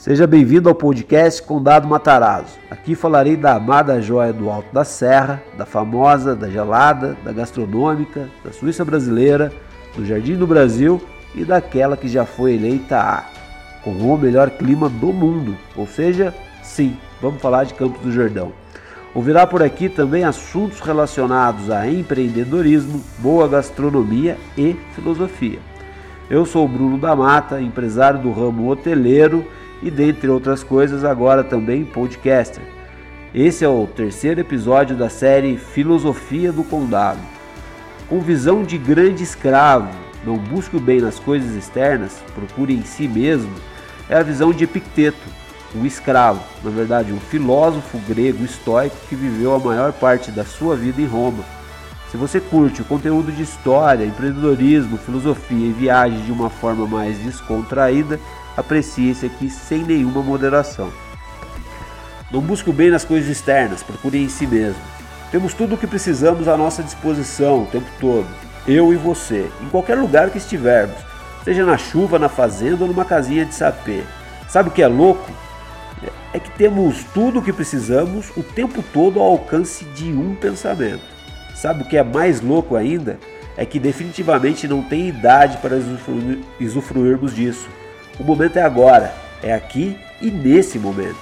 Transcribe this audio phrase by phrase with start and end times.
[0.00, 2.56] Seja bem-vindo ao podcast Condado Matarazzo.
[2.70, 8.26] Aqui falarei da amada joia do Alto da Serra, da famosa, da gelada, da gastronômica,
[8.42, 9.52] da Suíça brasileira,
[9.94, 11.02] do Jardim do Brasil
[11.34, 13.24] e daquela que já foi eleita a
[13.84, 15.54] com o melhor clima do mundo.
[15.76, 18.54] Ou seja, sim, vamos falar de Campos do Jordão.
[19.14, 25.58] Ouvirá por aqui também assuntos relacionados a empreendedorismo, boa gastronomia e filosofia.
[26.30, 29.44] Eu sou o Bruno da Mata, empresário do ramo hoteleiro
[29.82, 32.62] e, dentre outras coisas, agora também podcaster.
[33.34, 37.20] Esse é o terceiro episódio da série Filosofia do Condado.
[38.08, 39.88] Com visão de grande escravo,
[40.24, 43.54] não busque o bem nas coisas externas, procure em si mesmo,
[44.08, 45.40] é a visão de Epicteto,
[45.74, 50.74] um escravo, na verdade, um filósofo grego estoico que viveu a maior parte da sua
[50.74, 51.44] vida em Roma.
[52.10, 57.16] Se você curte o conteúdo de história, empreendedorismo, filosofia e viagem de uma forma mais
[57.18, 58.18] descontraída,
[58.60, 60.90] aprecie esse aqui sem nenhuma moderação.
[62.30, 64.80] Não busque o bem nas coisas externas, procure em si mesmo.
[65.32, 68.28] Temos tudo o que precisamos à nossa disposição o tempo todo,
[68.66, 70.96] eu e você, em qualquer lugar que estivermos,
[71.44, 74.02] seja na chuva, na fazenda ou numa casinha de sapê.
[74.48, 75.30] Sabe o que é louco?
[76.32, 81.02] É que temos tudo o que precisamos o tempo todo ao alcance de um pensamento.
[81.54, 83.18] Sabe o que é mais louco ainda?
[83.56, 85.76] É que definitivamente não tem idade para
[86.60, 87.68] usufruirmos disso.
[88.20, 91.16] O momento é agora, é aqui e nesse momento.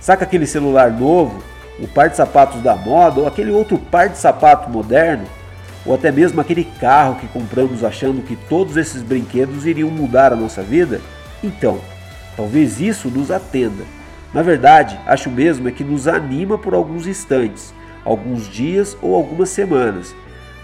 [0.00, 1.42] Saca aquele celular novo,
[1.78, 5.26] o par de sapatos da moda ou aquele outro par de sapato moderno?
[5.84, 10.36] Ou até mesmo aquele carro que compramos achando que todos esses brinquedos iriam mudar a
[10.36, 11.02] nossa vida?
[11.44, 11.78] Então,
[12.34, 13.84] talvez isso nos atenda.
[14.32, 17.74] Na verdade, acho mesmo é que nos anima por alguns instantes,
[18.06, 20.14] alguns dias ou algumas semanas.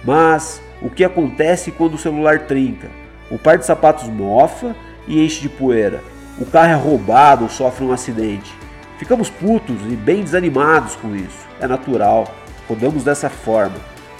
[0.02, 2.88] Mas o que acontece quando o celular trinca?
[3.30, 4.74] O par de sapatos mofa
[5.08, 6.04] e enche de poeira.
[6.38, 8.54] O carro é roubado ou sofre um acidente.
[8.98, 11.46] Ficamos putos e bem desanimados com isso.
[11.60, 12.32] É natural,
[12.68, 13.76] rodamos dessa forma.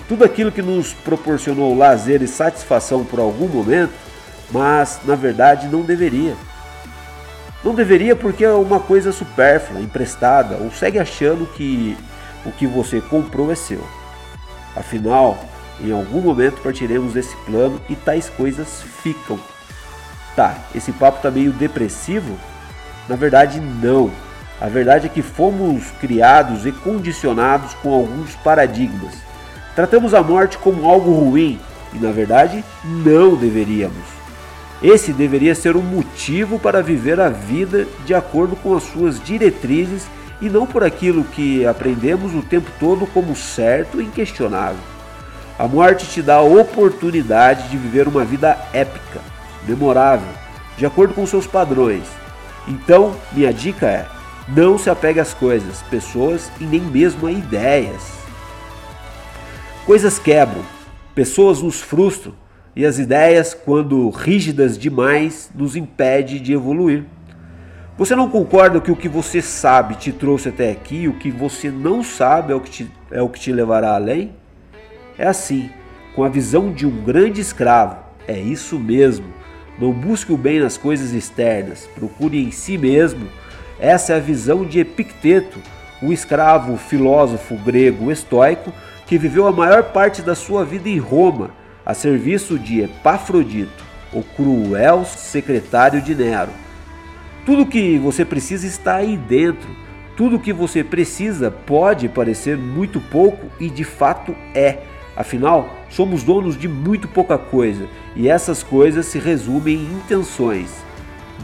[0.08, 3.92] Tudo aquilo que nos proporcionou lazer e satisfação por algum momento,
[4.50, 6.34] mas na verdade não deveria.
[7.62, 11.96] Não deveria porque é uma coisa supérflua, emprestada, ou segue achando que
[12.46, 13.82] o que você comprou é seu.
[14.74, 15.38] Afinal,
[15.80, 19.38] em algum momento partiremos desse plano e tais coisas ficam.
[20.38, 22.38] Tá, esse papo tá meio depressivo?
[23.08, 24.08] Na verdade, não.
[24.60, 29.14] A verdade é que fomos criados e condicionados com alguns paradigmas.
[29.74, 31.58] Tratamos a morte como algo ruim
[31.92, 34.04] e, na verdade, não deveríamos.
[34.80, 40.06] Esse deveria ser um motivo para viver a vida de acordo com as suas diretrizes
[40.40, 44.78] e não por aquilo que aprendemos o tempo todo como certo e inquestionável.
[45.58, 49.20] A morte te dá a oportunidade de viver uma vida épica
[49.68, 50.28] memorável,
[50.76, 52.04] de acordo com seus padrões.
[52.66, 54.06] Então, minha dica é:
[54.48, 58.18] não se apegue às coisas, pessoas e nem mesmo a ideias.
[59.84, 60.62] Coisas quebram,
[61.14, 62.34] pessoas nos frustram
[62.74, 67.04] e as ideias, quando rígidas demais, nos impedem de evoluir.
[67.96, 71.30] Você não concorda que o que você sabe te trouxe até aqui e o que
[71.30, 74.32] você não sabe é o que te, é o que te levará além?
[75.18, 75.68] É assim,
[76.14, 77.96] com a visão de um grande escravo.
[78.28, 79.26] É isso mesmo.
[79.78, 83.28] Não busque o bem nas coisas externas, procure em si mesmo.
[83.78, 85.60] Essa é a visão de Epicteto,
[86.02, 88.72] um escravo filósofo grego estoico
[89.06, 91.50] que viveu a maior parte da sua vida em Roma,
[91.86, 96.50] a serviço de Epafrodito, o cruel secretário de Nero.
[97.46, 99.68] Tudo que você precisa está aí dentro.
[100.14, 104.78] Tudo que você precisa pode parecer muito pouco e de fato é.
[105.18, 110.70] Afinal, somos donos de muito pouca coisa e essas coisas se resumem em intenções.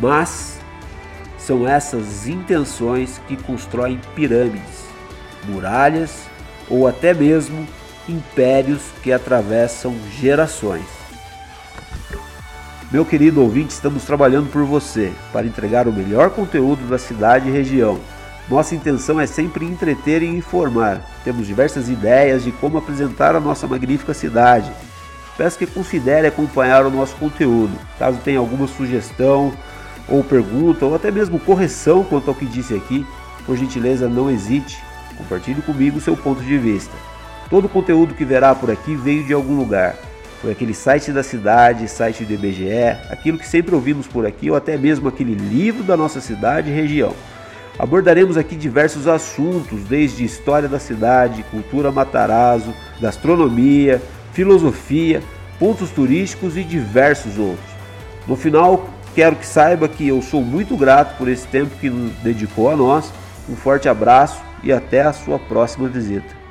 [0.00, 0.60] Mas
[1.36, 4.84] são essas intenções que constroem pirâmides,
[5.48, 6.22] muralhas
[6.70, 7.66] ou até mesmo
[8.08, 10.86] impérios que atravessam gerações.
[12.92, 17.52] Meu querido ouvinte, estamos trabalhando por você para entregar o melhor conteúdo da cidade e
[17.52, 17.98] região
[18.48, 21.00] nossa intenção é sempre entreter e informar.
[21.24, 24.70] Temos diversas ideias de como apresentar a nossa magnífica cidade.
[25.36, 27.72] Peço que considere acompanhar o nosso conteúdo.
[27.98, 29.52] Caso tenha alguma sugestão
[30.06, 33.06] ou pergunta ou até mesmo correção quanto ao que disse aqui,
[33.46, 34.78] por gentileza não hesite,
[35.16, 36.92] compartilhe comigo seu ponto de vista.
[37.48, 39.96] Todo o conteúdo que verá por aqui veio de algum lugar.
[40.42, 44.56] Foi aquele site da cidade, site do IBGE, aquilo que sempre ouvimos por aqui ou
[44.56, 47.14] até mesmo aquele livro da nossa cidade e região.
[47.78, 54.00] Abordaremos aqui diversos assuntos, desde história da cidade, cultura Matarazzo, gastronomia,
[54.32, 55.20] filosofia,
[55.58, 57.74] pontos turísticos e diversos outros.
[58.28, 61.90] No final, quero que saiba que eu sou muito grato por esse tempo que
[62.22, 63.12] dedicou a nós.
[63.48, 66.43] Um forte abraço e até a sua próxima visita.